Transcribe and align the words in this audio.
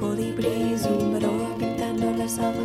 Colibrí 0.00 0.78
zumbró 0.78 1.30
pintando 1.58 2.10
la 2.16 2.26
sala 2.26 2.64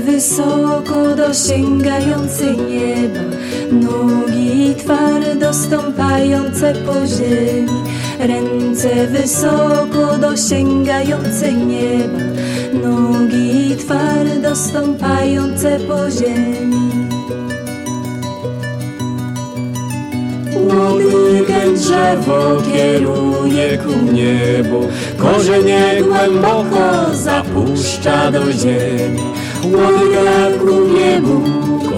wysoko 0.00 1.16
dosięgające 1.16 2.44
nieba 2.44 3.20
Nogi 3.72 4.74
twardo 4.74 5.54
stąpające 5.54 6.74
po 6.74 7.06
ziemi 7.06 7.82
Ręce 8.18 9.06
wysoko 9.06 10.18
dosięgające 10.20 11.52
nieba 11.52 12.18
Nogi 12.82 13.76
twardo 13.76 14.56
stąpające 14.56 15.78
po 15.80 16.10
ziemi. 16.10 16.88
Łodygę 20.56 21.72
drzewo 21.74 22.62
kieruje 22.72 23.78
ku 23.78 24.12
niebu 24.12 24.88
Korzenie 25.18 26.02
głęboko 26.02 27.14
zapuszcza 27.14 28.30
do 28.30 28.52
ziemi 28.52 29.37
Łodyga 29.64 30.58
ku 30.58 30.74
niebu, 30.94 31.36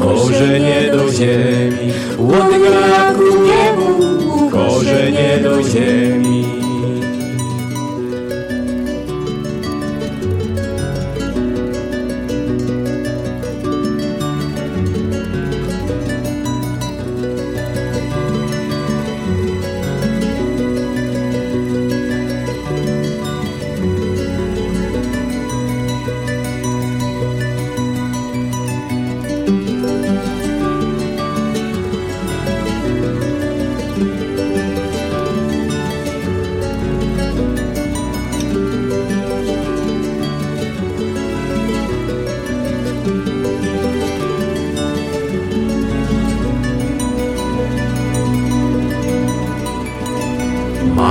korzenie 0.00 0.90
do 0.92 1.12
ziemi. 1.12 1.92
Łodyga 2.18 3.12
ku 3.16 3.28
niebu, 3.46 3.88
korzenie 4.50 5.38
do 5.42 5.62
ziemi 5.62 6.29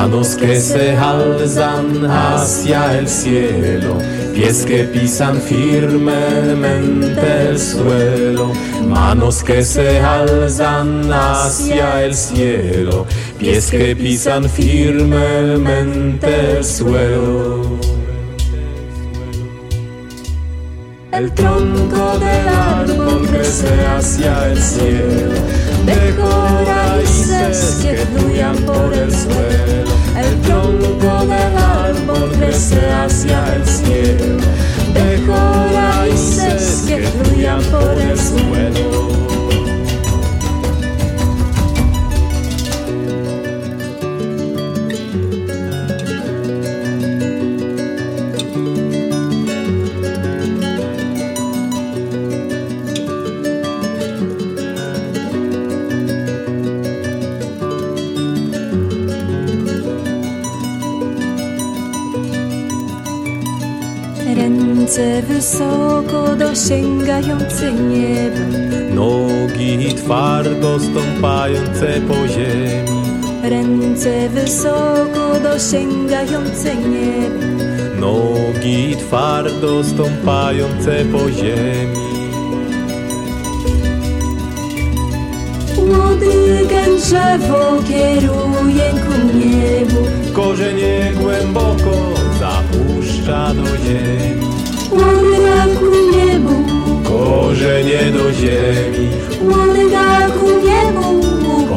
Manos 0.10 0.36
que 0.38 0.60
se 0.60 0.98
alzan 0.98 2.10
hacia 2.10 2.98
el 2.98 3.08
cielo, 3.08 4.00
pies 4.34 4.66
que 4.66 4.86
pisan 4.86 5.40
firmemente 5.40 7.50
el 7.50 7.60
suelo. 7.60 8.52
Manos 8.88 9.44
que 9.44 9.64
se 9.64 10.00
alzan 10.00 11.14
hacia 11.14 12.06
el 12.06 12.16
cielo, 12.16 13.06
pies 13.38 13.70
que 13.70 13.96
pisan 13.96 14.50
firmemente 14.50 16.58
el 16.58 16.66
suelo. 16.66 17.78
El 21.12 21.32
tronco 21.34 22.18
del 22.18 22.48
árbol 22.48 23.28
crece 23.28 23.86
hacia 23.96 24.48
el 24.48 24.60
cielo, 24.60 25.36
deja 25.86 26.64
raíces 26.66 27.78
que 27.84 27.98
fluyan 27.98 28.56
por 28.66 28.92
el 28.92 29.14
suelo. 29.14 29.89
Tronco 31.20 31.34
del 31.34 31.58
árbol 31.58 32.32
crece 32.38 32.80
hacia 32.92 33.56
el 33.56 33.66
cielo, 33.66 34.38
deja 34.94 35.68
raíces 35.74 36.86
que 36.88 37.02
fluyan 37.02 37.62
por 37.64 38.00
el 38.00 38.18
suelo. 38.18 39.19
Ręce 64.90 65.22
wysoko 65.22 66.36
dosięgające 66.36 67.74
nieba. 67.74 68.40
Nogi 68.96 69.94
twardo 69.96 70.80
stąpające 70.80 72.02
po 72.08 72.28
ziemi. 72.28 73.02
Ręce 73.44 74.30
wysoko 74.30 75.40
dosięgające 75.44 76.76
nieba. 76.76 78.00
Nogi 78.00 78.96
twardo 78.98 79.84
stąpające 79.84 81.06
po 81.12 81.32
ziemi. 81.32 82.10
Łodygę 85.78 86.84
drzewo 86.98 87.84
kieruje 87.88 88.90
ku 88.92 89.38
niebu. 89.38 90.34
Korzenie 90.34 91.12
głęboko 91.22 91.92
zapuszcza 92.40 93.54
do 93.54 93.78
ziemi 93.78 94.49
Łodyga 94.92 95.58
ku 95.78 95.88
niebu. 96.12 96.56
Korzenie 97.10 98.02
do 98.16 98.26
ziemi. 98.34 99.06
Łodyga 99.50 100.08
ku 100.38 100.48
niebu. 100.66 101.08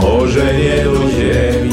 Korzenie 0.00 0.76
do 0.84 0.96
ziemi 1.14 1.71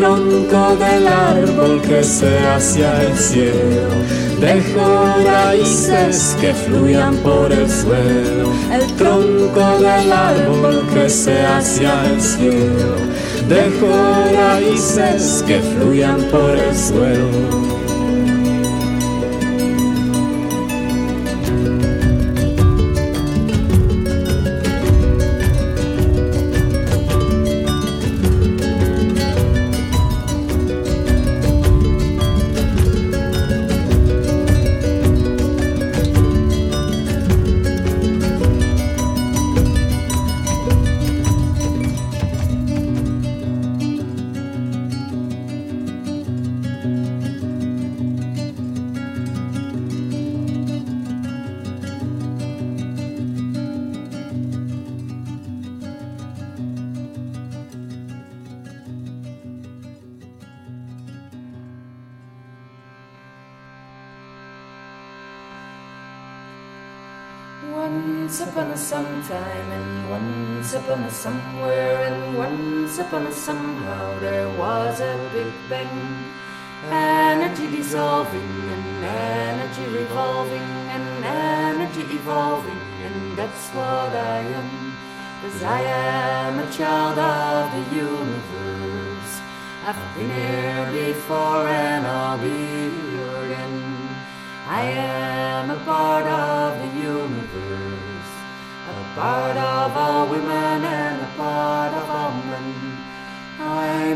tronco 0.00 0.76
del 0.76 1.06
árbol 1.06 1.82
crece 1.82 2.38
hacia 2.48 3.02
el 3.02 3.14
cielo, 3.18 3.90
deja 4.40 5.16
raíces 5.26 6.38
que 6.40 6.54
fluyan 6.54 7.16
por 7.16 7.52
el 7.52 7.68
suelo. 7.68 8.50
El 8.72 8.86
tronco 8.96 9.78
del 9.78 10.10
árbol 10.10 10.86
crece 10.90 11.42
hacia 11.44 12.06
el 12.06 12.18
cielo, 12.18 12.96
deja 13.46 14.32
raíces 14.32 15.44
que 15.46 15.60
fluyan 15.60 16.22
por 16.30 16.56
el 16.56 16.74
suelo. 16.74 17.69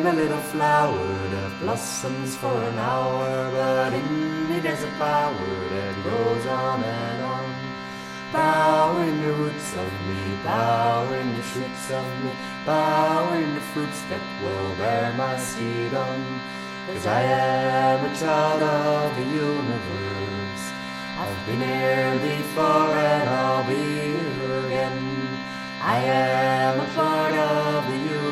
I'm 0.04 0.18
a 0.18 0.20
little 0.20 0.44
flower 0.52 1.06
that 1.30 1.60
blossoms 1.60 2.36
for 2.36 2.52
an 2.52 2.78
hour, 2.78 3.50
but 3.52 3.94
in 3.94 4.50
me 4.50 4.60
there's 4.60 4.82
a 4.82 4.92
power 4.98 5.32
that 5.32 6.04
goes 6.04 6.44
on 6.44 6.84
and 6.84 7.22
on. 7.22 7.54
Power 8.30 9.02
in 9.02 9.22
the 9.22 9.32
roots 9.32 9.72
of 9.72 9.90
me, 10.06 10.36
power 10.44 11.16
in 11.16 11.34
the 11.34 11.42
shoots 11.42 11.90
of 11.90 12.04
me, 12.22 12.32
power 12.66 13.34
in 13.34 13.54
the 13.54 13.62
fruits 13.72 14.02
that 14.10 14.20
will 14.42 14.76
bear 14.76 15.14
my 15.16 15.38
seed 15.38 15.94
on. 15.94 16.20
Cause 16.86 17.06
I 17.06 17.22
am 17.22 18.04
a 18.04 18.14
child 18.14 18.62
of 18.62 19.16
the 19.16 19.24
universe. 19.24 20.64
I've 21.16 21.46
been 21.46 21.62
here 21.62 22.12
before 22.20 22.92
and 22.92 23.30
I'll 23.30 23.66
be 23.66 23.74
here 23.74 24.66
again. 24.66 25.24
I 25.80 25.96
am 25.96 26.80
a 26.80 26.86
part 26.92 27.32
of 27.32 27.86
the 27.88 27.96
universe, 27.96 28.23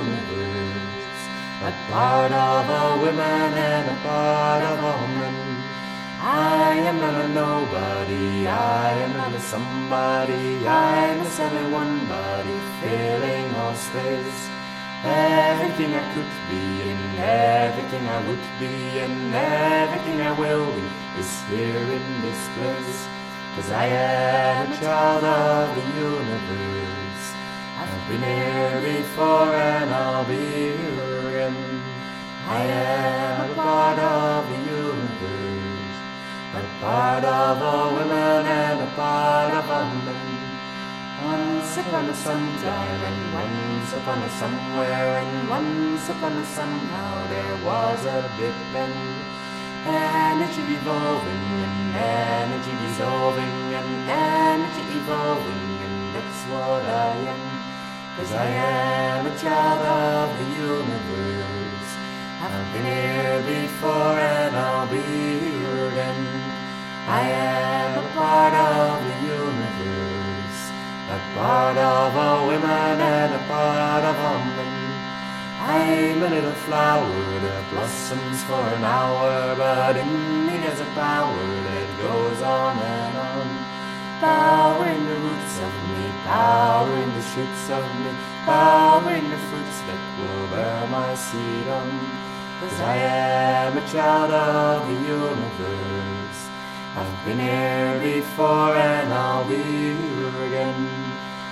a 1.62 1.72
part 1.88 2.32
of 2.32 2.68
a 2.68 3.02
woman 3.02 3.54
and 3.54 3.88
a 3.88 4.02
part 4.02 4.62
of 4.64 4.78
a 4.82 4.94
men. 5.18 5.62
I 6.20 6.74
am 6.74 6.96
not 6.98 7.24
a 7.24 7.28
nobody, 7.28 8.48
I 8.48 8.90
am 9.04 9.12
not 9.16 9.32
a 9.32 9.40
somebody, 9.40 10.66
I 10.66 11.06
am 11.10 11.20
a 11.20 11.30
only 11.40 11.70
one 11.70 12.06
body 12.06 12.58
filling 12.80 13.54
all 13.54 13.74
space. 13.74 14.42
Everything 15.04 15.94
I 15.94 16.04
could 16.14 16.32
be 16.50 16.64
and 16.90 17.18
everything 17.18 18.08
I 18.08 18.18
would 18.26 18.46
be 18.58 18.98
and 18.98 19.32
everything 19.32 20.20
I 20.20 20.32
will 20.32 20.66
be 20.66 20.88
is 21.20 21.42
here 21.50 21.86
in 21.98 22.06
this 22.22 22.42
place. 22.56 23.06
Cause 23.54 23.70
I 23.70 23.86
am 23.86 24.72
a 24.72 24.76
child 24.78 25.22
of 25.22 25.76
the 25.76 25.84
universe. 26.00 27.01
I've 27.92 28.08
been 28.08 28.22
here 28.22 28.80
before 28.80 29.52
and 29.52 29.90
I'll 29.90 30.24
be 30.24 30.34
here 30.34 31.28
again. 31.28 31.82
I 32.48 32.64
am 32.64 33.50
a 33.50 33.54
part 33.54 33.98
of 33.98 34.48
the 34.48 34.58
universe, 34.64 35.98
a 36.56 36.62
part 36.80 37.22
of 37.22 37.60
all 37.60 37.92
women 37.92 38.46
and 38.48 38.80
a 38.80 38.90
part 38.96 39.52
of 39.52 39.68
all 39.68 39.94
men. 40.08 40.40
Once 41.22 41.76
upon 41.76 42.08
a 42.08 42.14
sometime 42.14 43.00
and 43.08 43.34
once 43.34 43.92
upon 43.92 44.22
a 44.22 44.30
somewhere 44.40 45.18
and 45.20 45.48
once 45.50 46.08
upon 46.08 46.32
a 46.32 46.46
somehow 46.46 47.28
there 47.28 47.56
was 47.62 48.00
a 48.06 48.24
big 48.40 48.56
bang. 48.72 49.20
Energy 49.84 50.62
revolving 50.62 51.44
and 51.60 51.94
energy 51.94 52.72
dissolving 52.86 53.74
and 53.76 53.92
energy 54.08 54.82
evolving 54.96 55.76
and 55.84 56.14
that's 56.14 56.42
what 56.48 56.84
I 56.86 57.16
am. 57.36 57.61
Cause 58.16 58.32
I 58.34 58.44
am 58.44 59.26
a 59.26 59.34
child 59.38 59.80
of 59.80 60.38
the 60.38 60.44
universe. 60.60 61.90
I've 62.44 62.72
been 62.74 62.84
here 62.84 63.40
before 63.40 64.20
and 64.20 64.54
I'll 64.54 64.86
be 64.86 65.00
here 65.00 65.88
again. 65.88 66.20
I 67.08 67.22
am 67.22 68.04
a 68.04 68.08
part 68.12 68.52
of 68.52 69.00
the 69.08 69.16
universe, 69.26 70.60
a 71.08 71.18
part 71.34 71.78
of 71.78 72.14
all 72.14 72.48
women 72.48 73.00
and 73.00 73.34
a 73.34 73.42
part 73.48 74.04
of 74.04 74.16
all 74.20 74.44
men. 74.44 74.92
I'm 75.64 76.22
a 76.22 76.28
little 76.28 76.58
flower 76.68 77.08
that 77.08 77.70
blossoms 77.70 78.44
for 78.44 78.60
an 78.76 78.84
hour, 78.84 79.56
but 79.56 79.96
in 79.96 80.46
me 80.46 80.58
there's 80.58 80.80
a 80.80 80.90
power 80.92 81.46
that 81.64 81.88
goes 81.98 82.42
on 82.42 82.76
and 82.76 83.16
on. 83.16 83.41
In 84.22 84.28
the 84.28 85.16
roots 85.16 85.58
of 85.58 85.72
me, 85.90 86.06
in 86.06 87.08
the 87.10 87.22
shoots 87.34 87.70
of 87.70 87.82
me, 87.98 88.10
in 89.18 89.30
the 89.30 89.40
fruits 89.50 89.78
that 89.82 89.98
will 90.16 90.46
bear 90.46 90.86
my 90.86 91.12
seed 91.16 91.66
on. 91.66 91.90
Cause 92.60 92.80
I 92.82 92.96
am 92.98 93.76
a 93.76 93.80
child 93.88 94.30
of 94.30 94.86
the 94.86 94.94
universe. 94.94 96.40
I've 96.94 97.24
been 97.24 97.40
here 97.40 97.98
before 98.00 98.76
and 98.76 99.12
I'll 99.12 99.48
be 99.48 99.56
here 99.56 100.44
again. 100.46 100.88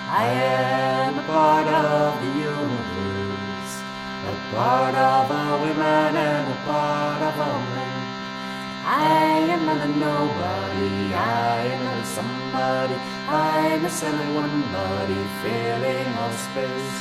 I 0.09 0.27
am 0.29 1.19
a 1.19 1.23
part 1.25 1.67
of 1.67 2.21
the 2.23 2.33
universe, 2.39 3.83
a 4.29 4.55
part 4.55 4.95
of 4.95 5.29
all 5.29 5.61
women 5.61 6.15
and 6.15 6.53
a 6.53 6.57
part 6.65 7.21
of 7.21 7.41
all 7.41 7.61
men. 7.75 7.90
I 8.93 9.39
am 9.55 9.67
not 9.67 9.87
a 9.87 9.87
nobody, 9.87 11.15
I 11.15 11.63
am 11.63 11.85
not 11.85 12.03
a 12.03 12.07
somebody, 12.07 12.97
I'm 13.29 13.85
a 13.87 13.91
only 14.03 14.35
one 14.35 14.63
body 14.75 15.23
filling 15.47 16.11
all 16.19 16.35
space. 16.35 16.99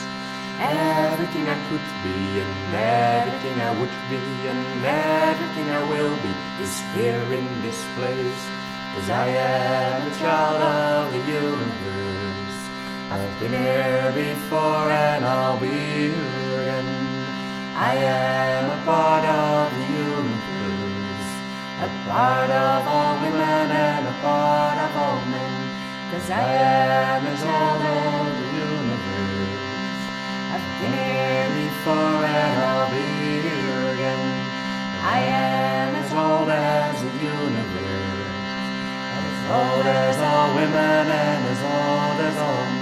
Everything 0.62 1.50
I 1.50 1.58
could 1.66 1.88
be 2.06 2.42
and 2.46 2.76
everything 2.78 3.58
I 3.60 3.72
would 3.80 3.96
be 4.06 4.22
and 4.52 4.86
everything 4.86 5.68
I 5.72 5.82
will 5.90 6.16
be 6.22 6.34
is 6.62 6.78
here 6.94 7.26
in 7.34 7.48
this 7.64 7.82
place. 7.98 8.44
Cause 8.94 9.10
I 9.10 9.28
am 9.30 10.12
a 10.12 10.16
child 10.22 10.62
of 10.62 11.12
the 11.12 11.22
universe. 11.26 12.60
I've 13.10 13.40
been 13.40 13.54
here 13.66 14.12
before 14.14 14.92
and 14.94 15.26
I'll 15.26 15.60
be 15.60 15.74
here 15.74 16.62
again. 16.62 17.10
I 17.74 17.96
am 17.96 18.70
a 18.78 18.86
part 18.86 19.26
of 19.26 19.74
the 19.74 19.86
universe, 19.90 20.39
a 21.82 21.88
part 22.10 22.50
of 22.50 22.88
all 22.88 23.16
women 23.24 23.72
and 23.72 24.04
a 24.06 24.16
part 24.20 24.78
of 24.84 24.92
all 25.00 25.22
men. 25.32 25.54
Cause 26.12 26.30
I 26.30 26.44
am 26.44 27.26
a 27.26 27.36
child 27.40 27.82
of 27.88 28.36
the 28.36 28.48
universe. 28.68 30.04
I've 30.52 30.68
been 30.80 30.92
here 30.92 31.48
before 31.56 32.26
and 32.28 32.60
I'll 32.68 32.92
be 32.92 33.08
here 33.48 33.94
again. 33.96 34.24
I 35.00 35.20
am 35.24 35.96
as 35.96 36.12
old 36.12 36.50
as 36.50 37.00
the 37.02 37.14
universe, 37.16 38.36
as 39.16 39.40
old 39.48 39.86
as 39.88 40.18
all 40.20 40.56
women 40.56 41.06
and 41.08 41.42
as 41.48 41.62
old 41.64 42.20
as 42.28 42.38
all 42.38 42.66
men. 42.66 42.79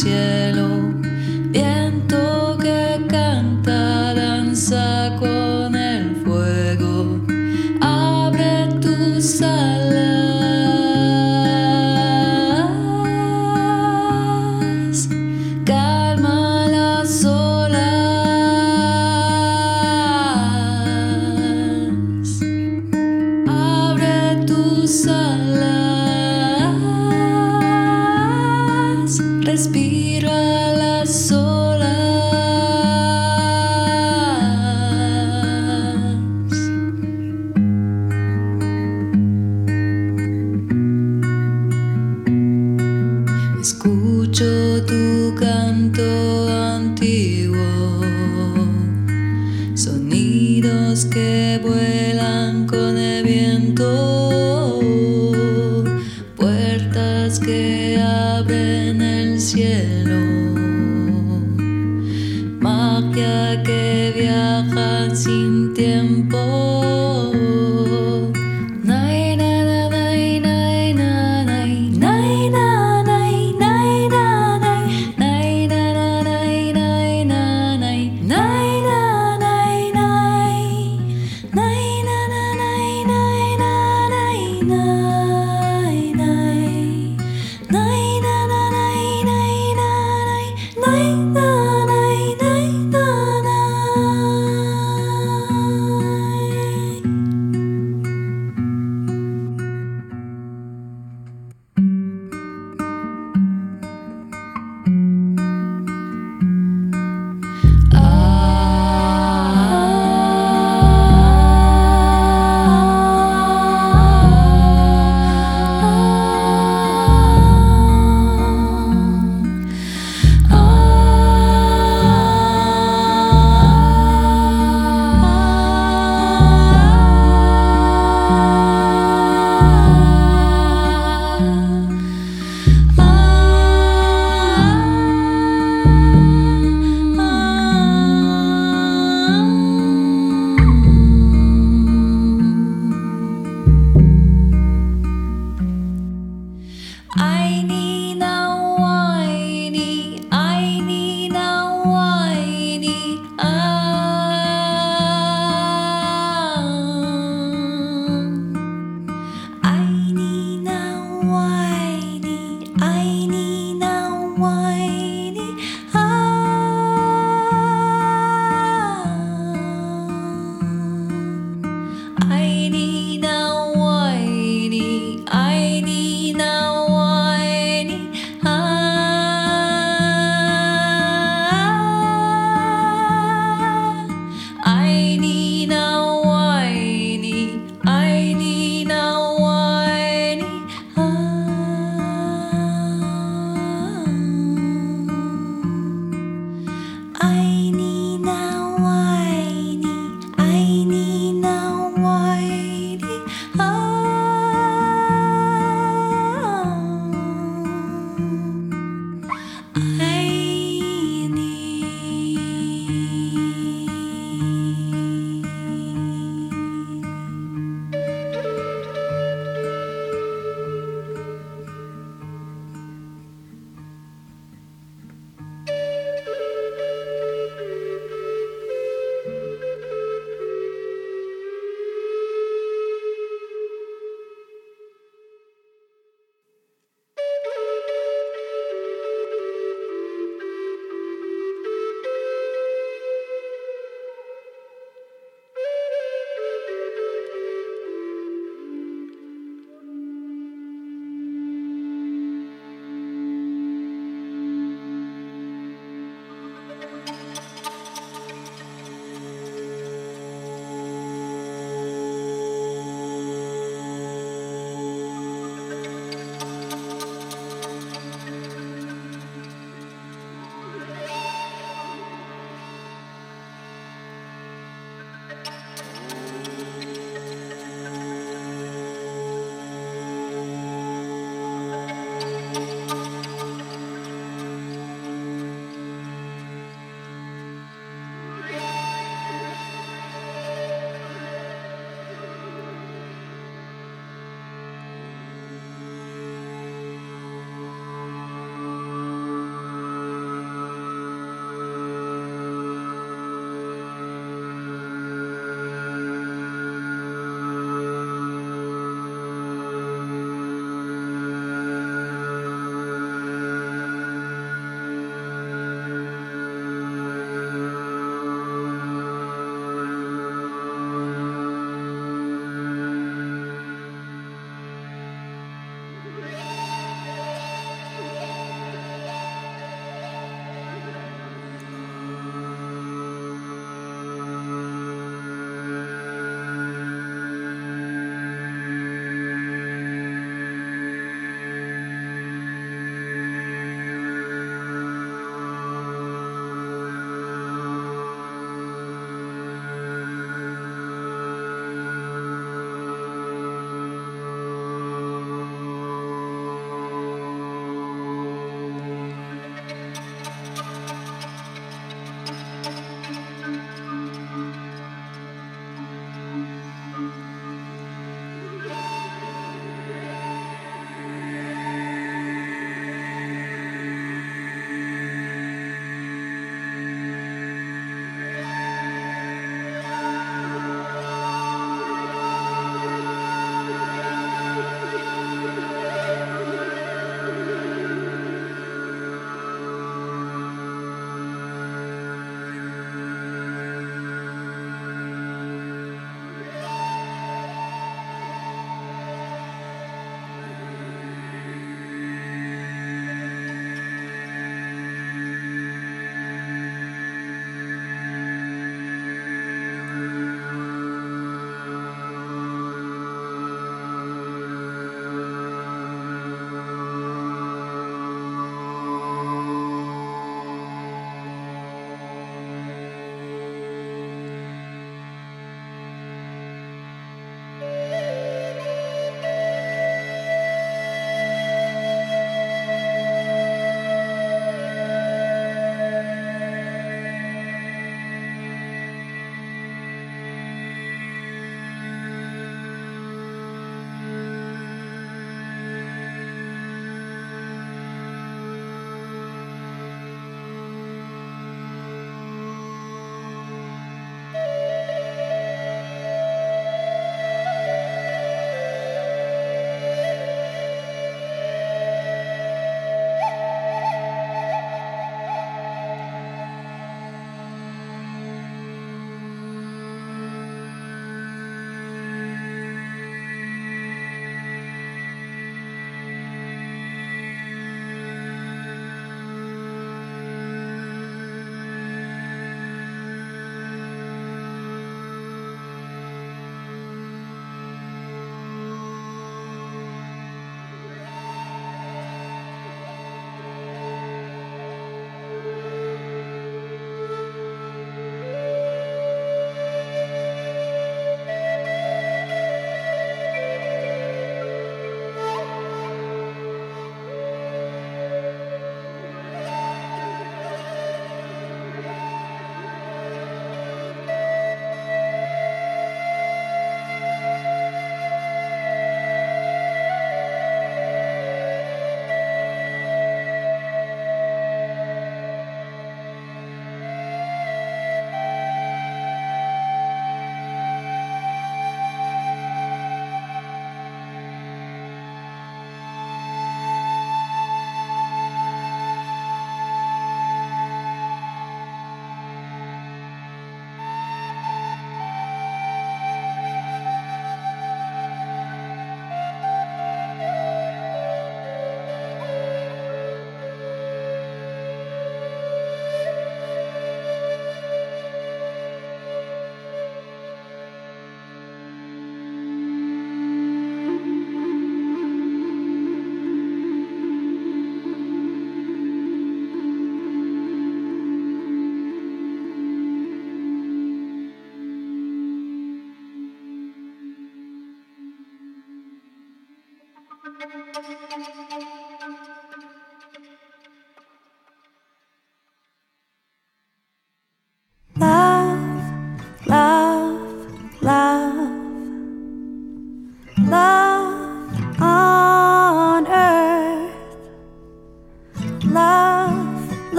Cielo, 0.00 0.29